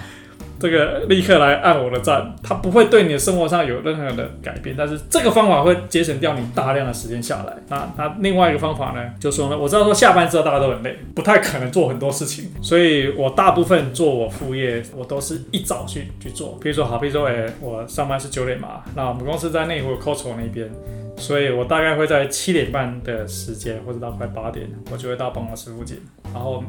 [0.57, 4.73] 这个立刻来按我的赞，他不会对你的生活上有任何的改变。
[4.77, 7.53] 但是这个方法会节省掉你大量的时间下来。
[7.67, 16.57] 那那另外一个方法呢，就说呢，我知道说下班之后大家都很累，不太可能做很多事情，所以我大部分做我副业，我都是一早去去做。
[16.63, 20.69] 比如说好，比如说哎、我上班是九点嘛，那我们公司在内湖 Costco 那边。
[21.17, 25.99] 所以我大概会在七点半的时间，或者到快八点，我就会到办公室附近。
[26.33, 26.63] 然后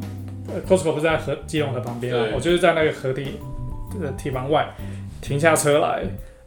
[0.48, 3.34] 呃，Costco 不是在河基隆河旁边啊，我就是在那个河堤
[4.00, 4.74] 呃堤防外
[5.20, 6.02] 停下车来。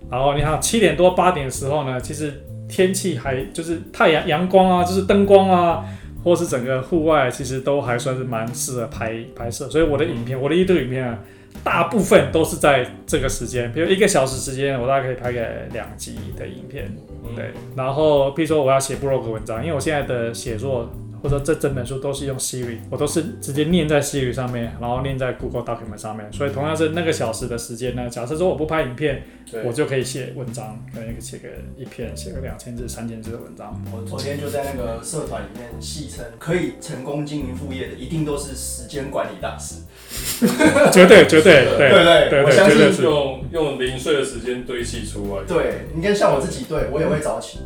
[0.10, 5.86] 然后你看七点多八点的时候呢，其实天气还就是太阳阳光啊，就是灯光啊，
[6.24, 9.70] 或是整个户外，其实都还算是蛮适合拍拍摄。
[9.70, 11.20] 所以我的影片，我的 YouTube 影片啊，
[11.64, 16.86] 大部分都是在这个时间，比如一个小时时间，我大概可以拍个两集的影片。
[17.24, 29.23] 嗯对，然后比如说我要写 blog 文章，因为我现在的写作或者这整本书都是用 Siri，我都是直接念在 Siri 上面，然后念在 Google Document 上面，所以同样是那个小时的时间呢，假设说我不拍影片，
[29.63, 33.79] 我就可以写文章，可能写个一篇，写个两千字、三千字的文章。
[33.93, 39.75] 我昨天就在那个社团里面戏称，可以成功经营副业的，一定都是时间管理大师。
[40.91, 43.03] 绝对绝对 对对对我相信绝对是。
[43.03, 45.43] 用用零碎的时间堆砌出来。
[45.47, 47.60] 对，你看像我自己，对我也会早起，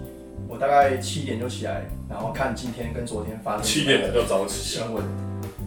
[0.55, 5.03] 我大概七点就起来，然后看今天跟昨天发生七点的就早起啊新闻，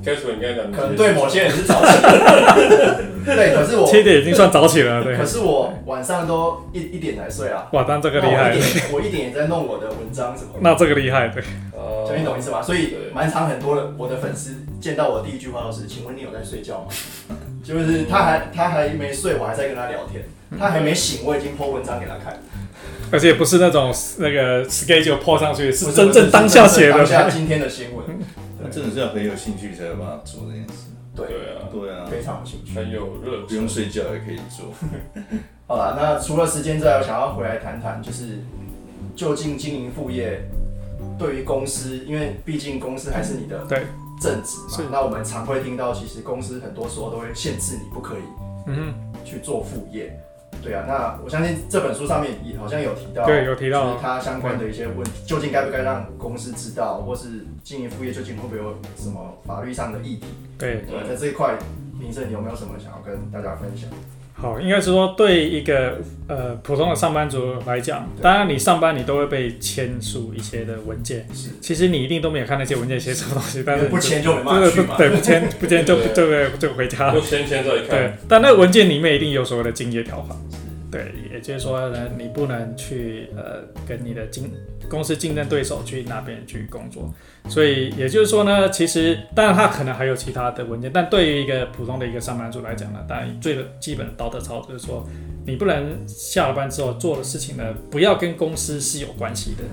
[0.03, 2.01] 开始你刚才讲，可能对某些人是早起，
[3.27, 5.27] 对，可是我，七点已经算早起了， 对可。
[5.27, 7.69] 是我晚上都一一点才睡啊。
[7.73, 10.53] 哇，但这个厉害一，点，我一点也在弄我的文章什么。
[10.61, 11.43] 那这个厉害，对。
[11.77, 12.63] 哦就你懂意思吗？
[12.63, 16.87] 所以对蛮常很多的我的粉丝见到我第一句话都是：“请问你有在睡觉吗？”
[17.63, 20.23] 就是他还他还没睡，我还在跟他聊天；
[20.59, 22.41] 他还没醒，我已经 po 文章给他看。
[23.11, 27.29] 而且不是那种那个 schedule 破上去，是真正当下写当下。
[27.31, 28.05] 今天的新闻，
[28.63, 30.89] 那真的是要很有兴趣才有办法做这件事。
[31.17, 32.75] 对，啊，对啊，非常有兴趣。
[32.75, 33.69] 很有热不用。
[33.69, 34.73] 睡觉也可以做。
[35.67, 38.39] 好了，那除了时间之外，我想要回来谈谈，就是
[39.17, 40.41] 究竟经营副业
[41.19, 43.83] 对于公司，因为毕竟公司还是你的对
[44.21, 44.89] 正职嘛。
[44.93, 48.23] 那我们常会听到，其实公司很多时候都会限制你不可以
[48.69, 48.95] 嗯
[49.25, 50.17] 去做副业。
[50.63, 60.27] 对啊，那我相信这本书上面也好像有提到，对有提到就是它相关的一些问题，究竟该不该让公司知道，或是经营副业究竟会不会有什么法律上的议题？
[60.59, 60.85] 对。
[60.89, 61.57] 对，在这一块，
[62.01, 63.89] 林生你有没有什么想要跟大家分享？
[64.41, 65.99] 好，应该是说对一个
[66.29, 74.95] 呃普通的上班族来讲，当然你上班你都会被签署一些的文件，是其实你一定都没有看那些文件写什么东西，但是不签就没办法对去嘛。
[74.97, 77.21] 对不签不签就对就就就回家了就。
[77.21, 80.39] 先签再对看。，但那个文件里面一定有所谓的敬业条款，
[80.91, 84.51] 对，也就是说呢，你不能去呃跟你的竞
[84.89, 87.13] 公司竞争对手去那边去工作，
[87.49, 95.07] 所以也就是说呢，其实当然它可能还有其他的文件，但对于一个普通的一个上班族来讲呢，当然最基本的道德操就是说，
[95.47, 99.65] 你不能下了班之后做的事情呢，不要跟公司是有关系的。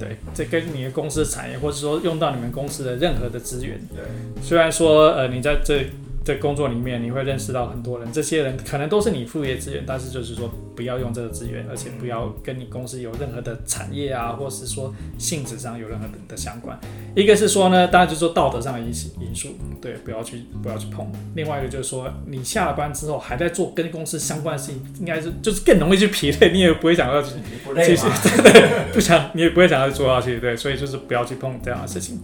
[0.00, 4.02] 对，这跟你的公司产业，或者说用到你们公司的任何的资源，对，
[4.42, 5.84] 虽然说呃你在这
[6.24, 16.78] 这工作里面你会认识到很多人，这些人可能都是你副业资源，但是就是说不要用这个资源，而且不要跟你公司有任何的产业啊，或是说性质上有任何的的相关。
[17.14, 19.48] 一个是说呢，当然就是说道德上的因因素，
[19.80, 21.10] 对，不要去不要去碰。
[21.34, 28.14] 另外一个就是说，你下了班之后还在做跟公司相关的事情，应该是就是更容易去疲累，你也不会想要去不累其实吗？
[28.94, 32.20] 不想，你也不会想要去做下去，对，所以就是不要去碰这样的事情。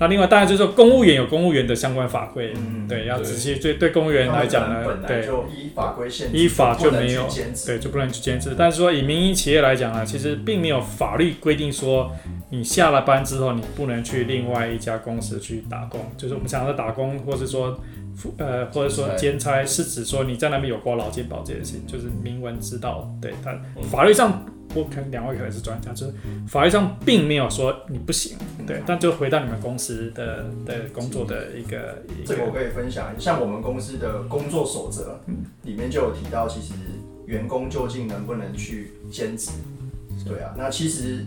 [0.00, 5.24] 那另外当然就是说公务员有公务员的相关法规，嗯对，要仔细对对公务员来讲呢对。
[5.26, 7.28] 就依法规限制，依法就没有
[7.66, 8.54] 对，就不能去监制。
[8.56, 12.10] 但是说以民营企业来讲啊，其实并没有法律规定说
[12.50, 16.00] 你下了班之后你不能去另外一家公司去打工。
[16.16, 17.78] 就是我们讲的打工，或是说
[18.38, 23.08] 呃，或者说兼差，是指说你在那边有过劳健保这件事情，就是明文知道。
[23.20, 26.12] 对，但法律上，我可能两位可能是专家，就是
[26.46, 28.36] 法律上并没有说你不行。
[28.66, 35.18] 对，但就回到你们公司的的工作的一个一个，这个我可以分享像我们公司的工作守则
[35.62, 36.74] 里面就有提到，其实
[37.26, 39.50] 员工究竟能不能去兼职？
[40.26, 41.24] 对啊，那其实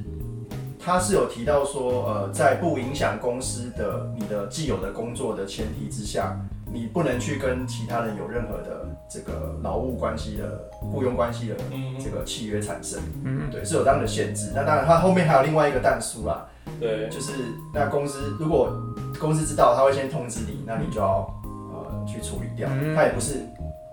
[0.77, 6.37] 他是有提到说，呃，在不影响公司的你的既有的工作的前提之下，
[6.71, 12.99] 你不能去跟其他人有任何的这个劳务关系的雇佣关系的嗯这个契约产生。
[13.25, 14.51] 嗯，对，是有这样的限制。
[14.55, 16.47] 那当然，它后面还有另外一个弹书啦，
[16.79, 17.33] 对，就是
[17.73, 18.71] 那公司如果
[19.19, 22.69] 公司知道，他会先通知你，那你就要呃去处理掉。
[22.71, 22.95] 嗯。
[22.95, 23.35] 他也不是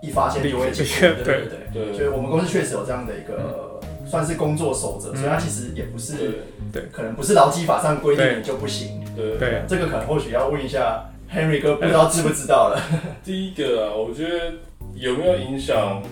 [0.01, 1.85] 一发现就会解立决，刻对对对。
[1.87, 1.93] 对。
[1.93, 5.17] 所以我们公司确实有这样的一个算是工作守则，嗯。
[5.17, 6.83] 所以它其实也不是对。
[6.93, 9.03] 可能不是劳基法上规定你就不行。
[9.15, 12.81] 对对，这个可能或许要问一下 Henry 哥，不知道知不知道了。
[13.21, 14.53] 第一个啊，我觉得
[14.99, 16.03] 有没有影响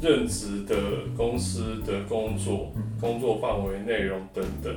[0.00, 0.76] 任职的
[1.16, 4.72] 公司的工作、工作范围、内容等等？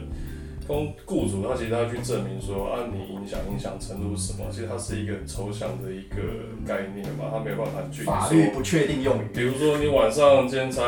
[0.65, 4.45] 公雇主他其实他去证明说啊，你影响影响程度是什么？
[4.49, 6.15] 其实它是一个很抽象的一个
[6.65, 8.13] 概念嘛，他没有办法具体说。
[8.13, 9.27] 法律不确定用语。
[9.33, 10.81] 比如说你晚上兼差，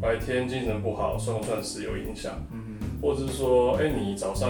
[0.00, 2.32] 白天精神不好，算不算是有影响？
[2.52, 4.48] 嗯，或者是说，哎、你早上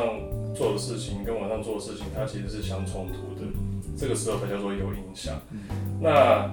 [0.55, 3.50] 做的事情跟晚上做的事情，它其实是相冲突的，
[3.96, 5.35] 这个时候才叫做有影响。
[5.98, 6.44] 那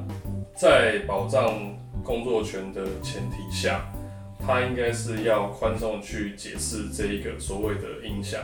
[0.59, 1.57] 在保障
[2.03, 3.89] 工作权的前提下，
[4.45, 8.41] 它应该是要宽松去解释这一个所谓的影响，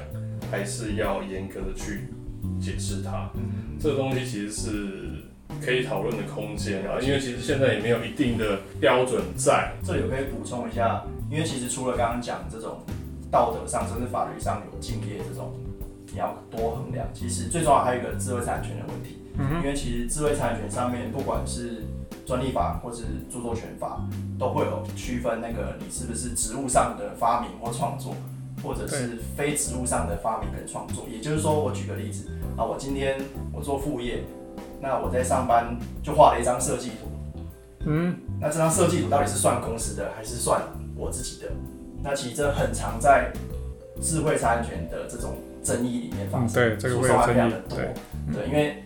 [0.49, 2.07] 还是要严格的去
[2.57, 3.29] 解释它？
[3.81, 4.71] 这个东西其实是
[5.61, 9.73] 可以讨论的空间啊，因为其实现在也没有一定的标准在。
[9.83, 12.79] 这里我可以补充一下，因为其实除了刚刚讲这种
[13.29, 15.53] 道德上甚至法律上有敬业这种，
[16.13, 17.05] 你要多衡量。
[17.13, 21.83] 其实最重要还有一个智慧财产权的问题，嗯因为其实智慧财产权上面不管是
[22.25, 24.01] 专利法或是著作权法，
[24.39, 28.15] 都会有区分那个你是不是职务上的发明或创作，
[28.63, 31.05] 或者是非职务上的发明跟创作。
[31.11, 33.21] 也就是说，我举个例子啊，我今天
[33.53, 34.23] 我做副业，
[34.81, 37.45] 那我在上班就画了一张设计图，
[37.85, 40.61] 嗯，那这张设计图到底是算公司的还是算
[40.95, 41.51] 我自己的？
[42.03, 43.31] 那其实这很常在
[44.01, 47.77] 智慧财产权的这种争议里面发嗯，生，对，这个诉讼案会有争议非常的，多。
[47.77, 47.93] 对，
[48.33, 48.83] 对，因为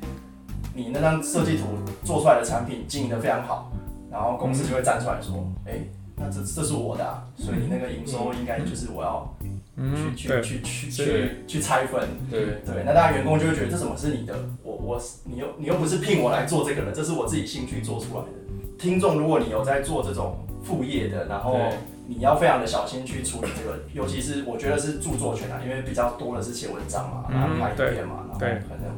[0.80, 1.66] 你那张设计图
[2.04, 3.72] 做出来的产品经营的非常好，
[4.12, 5.74] 然后公司就会站出来说，哎、
[6.16, 9.36] 那这这是我的、啊，所以你那个营收应该就是我要
[9.76, 12.02] 嗯，去、对，去去去去去拆分。
[12.30, 14.36] 对，对，那大家员工就会觉得这怎么是你的？
[14.64, 18.28] 我我你又你又不是聘我来做这个的，这是我自己兴趣做出来的。
[18.78, 21.58] 听众，如果你有在做这种副业的，然后
[22.08, 28.92] 你要非常的小心去处理这个，尤其是我觉得是著作权啊，因为比较多的是写文章嘛，嗯然后拍影片嘛，然后可能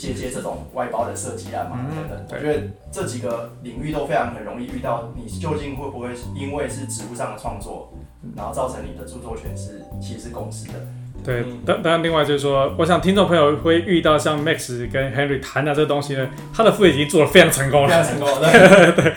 [0.00, 2.26] 接接这种外包的设计案嘛嗯等等。
[2.30, 7.92] 我对觉得这几个领域都非常很容易遇到，你究竟会不会因为是职务上的创作，
[8.34, 10.74] 然后造成你的著作权是其实是公司的？
[11.22, 17.88] 对嗯，但但另外就是说，我想听众朋友会遇到像 Max 跟 Henry 谈的这个东西呢，他的副业已经做得非常成功了。
[17.88, 18.40] 非常成功，
[18.96, 19.02] 对。
[19.02, 19.12] 对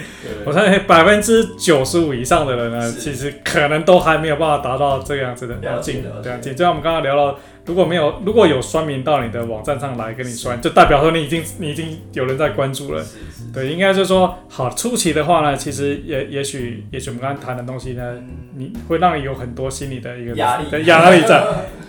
[0.46, 6.54] 我相信百分之九十五以上的人呢，其实可能都还没有办法达到这个样子的了解境了解这样境。
[6.54, 13.06] 就像我们刚刚聊到，如果没有如果有酸民到你的网站上来跟你酸，就代表说你已经你已经有人在关注了。
[13.54, 18.28] 对，应该就是说，好初期的话呢，其实也也许也许我们刚刚谈的东西呢，嗯。
[18.56, 20.69] 你会让你有很多心理的一个压力。
[20.69, 21.43] 的压力在，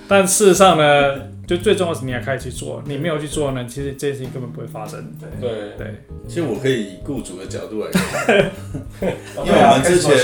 [0.09, 1.15] 但事实上呢，
[1.47, 5.13] 就最重要是你要开始去做，你没有去做呢，其实这件事情根本不会发生。
[5.21, 5.95] 对，对对，
[6.27, 8.53] 其实我可以以雇主的角度来看，
[9.45, 10.15] 因因为我们之前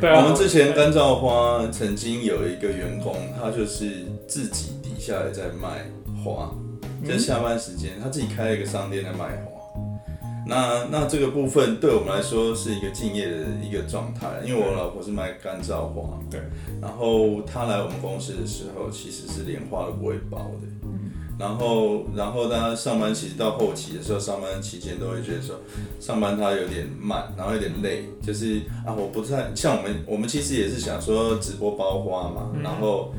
[0.16, 5.90] 我们之前干燥花曾经有一个员工，他就是自己底下也在卖
[6.24, 6.54] 花，
[7.06, 9.53] 在下班时间他自己开了一个商店在卖花。
[10.46, 16.40] 那那这个部分对我们来说是一个敬业的一个状态，因为我老婆是卖干燥花，对，
[16.80, 20.68] 然后她来我们公司的时候，其实是连花都不会包的。
[21.36, 25.56] 然后，然后大家上班其实到后期的时候，上班期间都会觉得说，
[25.98, 33.12] 上班她有点慢，然后有点累，就是啊，我不太像我们，我们其实也是想说直播包花嘛，然后，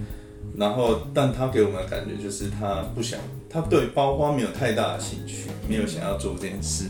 [0.56, 3.20] 然后，但她给我们的感觉就是她不想，
[3.56, 6.90] 他对包花没有太大的兴趣，没有想要做这件事，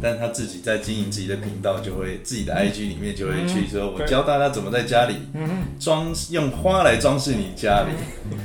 [0.00, 5.16] 但他自己在经营自己的频道，就会自己的 IG 里面就会去说，我教大家怎么在家里
[5.80, 7.88] 装用花来装饰你家里，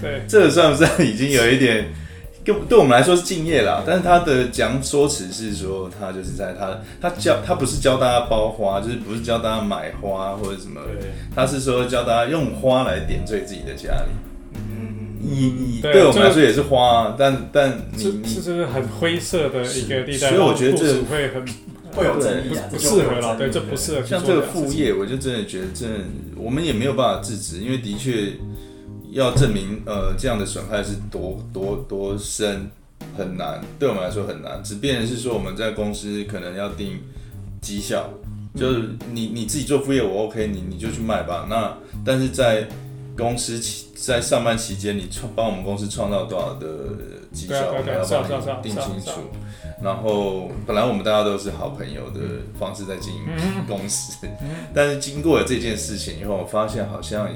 [0.02, 1.86] 对，这个算不算已经有一点
[2.44, 10.82] 对对我们来说是敬业啦，但是他的讲说辞是说，他就是在他他教他不是教大家包花，就是不是教大家买花或者什么，
[11.36, 14.29] 他是说教大家用花来点缀自己的家里。
[15.20, 21.46] 嗯，你你对我们来说也是花，但但你这是很灰色的一个地带，所以我觉得这会很
[21.94, 23.36] 会有争议，不适合了。
[23.38, 24.06] 对，这不适合。
[24.06, 26.00] 像这个副业，我就真的觉得，真的
[26.36, 28.34] 我们也没有办法制止，因为的确。
[29.12, 32.70] 要证明呃这样的损害是多多多深
[33.18, 34.64] 很难，对我们来说很难。
[34.64, 37.00] 只变是说我们在公司可能要定
[37.60, 38.08] 绩效，
[38.56, 41.48] 就是你你自己做副业我 OK，你你就去卖吧。
[41.50, 42.68] 那但是在
[43.20, 46.68] 公司期在上班期间，你创帮我们公司创造多少的
[47.32, 49.22] 绩效，我们要帮你定清楚。
[49.84, 52.20] 然后本来我们大家都是好朋友的
[52.58, 53.22] 方式在经营
[53.68, 54.28] 公司，
[54.74, 57.30] 但是经过了这件事情以后，我发现好像。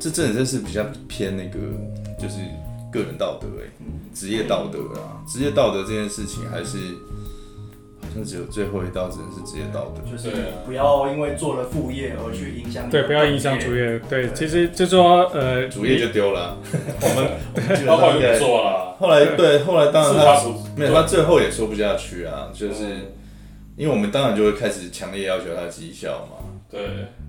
[0.00, 1.58] 这真的真是比较偏那个，
[2.22, 2.36] 就是
[2.88, 3.66] 个人道德哎，
[4.14, 7.27] 职业道德啊，职业道德这件事情还是好
[8.14, 10.30] 像只有最后一道，只能是职业道德，就是
[10.64, 12.88] 不要因为做了副业而去影响。
[12.90, 13.98] 对，不要影响主业。
[14.08, 16.58] 对，其实就说呃，主业就丢了。
[17.00, 18.96] 我们 包括也做了。
[18.98, 20.42] 后来对，后来当然他
[20.76, 22.84] 没有，他最后也说不下去啊，就是
[23.76, 26.44] 因为我们当然就会开始强烈要求他绩效嘛。
[26.70, 26.80] 对。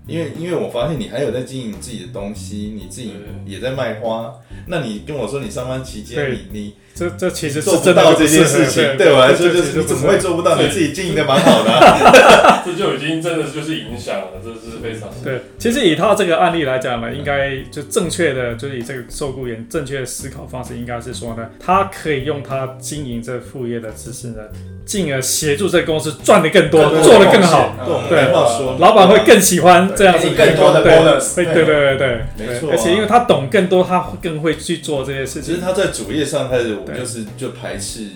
[0.06, 3.14] 因为因为我发现你还有在经营自己的东西，你自己
[3.46, 4.32] 也在卖花，
[4.66, 10.60] 那你跟我说你上班期间你你这这其实做不到这件事情，对我来说就是你怎么会做不到？
[10.60, 15.40] 你自己经营的蛮好的，这就已经真的就是影响了，这是非常对。
[15.58, 24.38] 其实以他这个案例来讲呢，应该就正确的就是以这个受雇员正确的思考方式，应该是说呢，他可以用他经营这副业的知识呢。
[24.86, 27.76] 进而协助这个公司赚的更多，做的更好。
[28.08, 28.32] 对，
[28.80, 31.34] 老板会更喜欢这样子更多的 bonus。
[31.34, 32.70] 对对对对，没错。
[32.70, 35.42] 而且因为他懂更多，他更会去做这些事情。
[35.42, 38.06] 其实他在主页上开始就是就排斥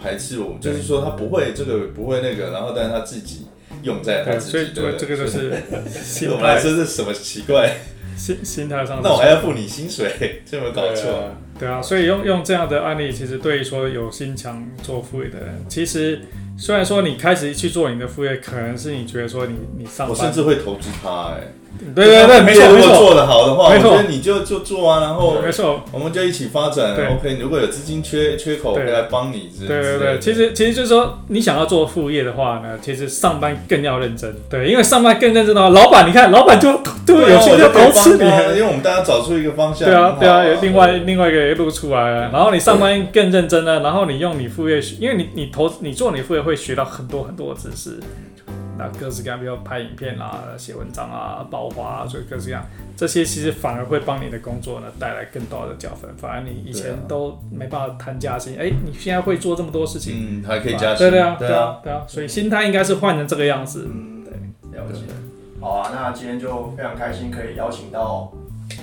[0.00, 3.46] 排斥我们，就是说他不会这个不会那个，然后但是他自己
[3.82, 4.92] 用在他自己的。
[4.92, 5.50] 这个就是，
[6.20, 7.70] 对我们来说是什么奇怪？
[8.16, 11.30] 心心态上，那我还要付你薪水， 这有搞错？
[11.58, 16.22] 对啊，所以用用这样的案例，其实对于说有心想做副业的人，其实
[16.56, 21.46] 虽然说你开始去做你的副业，可能是你觉得说你你上班，我甚至会投资他，哎。
[21.94, 26.92] 对对对，没错没错，做得好的话，没错，你就就做啊，然后没错，我们就一起发展。
[26.92, 29.50] OK，如果有资金缺缺口，来帮你。
[29.66, 34.34] 对对对，其实其实就是说，你想要做副业的话呢，其实上班更要认真。
[34.50, 39.88] 对，因为上班更认真的话，老板你看，老板就对有兴趣投资你，因为我们大家找出一个方向。
[39.88, 42.30] 对啊对啊，有另外另外一个路出来了。
[42.32, 47.98] 然后你上班更认真呢，然后你用你副业，因为你你投你做你副业会学到很多很多的知识。
[48.78, 52.64] 那各式各样，比如拍影片啊、写文章啊、爆花啊，所以各式各样，
[52.96, 56.10] 这些其实反而会帮你的工作呢带来更多的加分。
[56.16, 63.88] 反而你以前都没办法谈加薪，哎，你现在会做这么多事情，嗯，还可以加薪，对对啊，对啊，对啊，所以心态应该是换成这个样子。
[63.90, 65.00] 嗯，对，了解。
[65.60, 68.30] 好啊，那今天就非常开心可以邀请到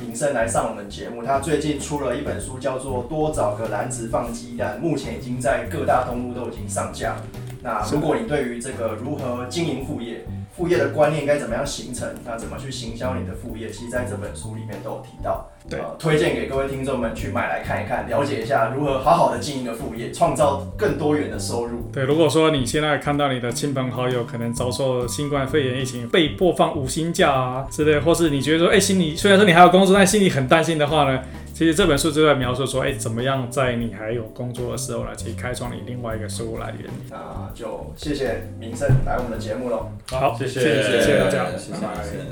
[0.01, 1.23] 林胜来上我们节目。
[1.23, 7.15] 他最近出了一本书，叫做《多找个篮子放鸡蛋》，目前已经在各大通路都已经上架。
[7.63, 15.49] 那如果你对于这个如何经营副业、副业的观念该怎么样形成，那怎么去行销你的副业，其实在这本书里面都有提到。
[15.69, 21.89] 对，推荐给各位听众们去买来看一看，了解一下如何好好的经营的副业，创造更多元的收入。
[21.93, 31.21] 对，如果说你现在看到你的亲朋好友可能遭受新冠肺炎疫情被迫放五星假啊之类，或是你觉得说，哎，心里虽然说你还有工作，但心里很担心的话呢？
[31.63, 36.91] 其实这本书就在描述说，哎，怎么样在你还有工作的时候呢，去开创你另外一个收入来源。
[37.09, 39.89] 那就谢谢明生来我们的节目喽。
[40.11, 41.79] 好，谢谢，谢谢大家，谢谢。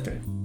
[0.04, 0.41] 对。